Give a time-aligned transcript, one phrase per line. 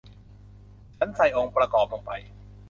[0.97, 2.11] ฉันใส่องค์ประกอบลงไป